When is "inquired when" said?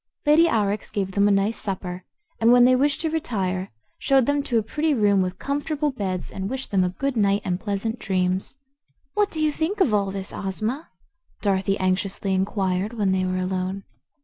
12.33-13.11